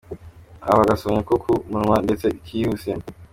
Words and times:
Agasomyo 0.81 1.21
ko 1.29 1.33
ku 1.43 1.51
munwa 1.69 1.97
ndetse 2.05 2.27
kihuse. 2.45 2.91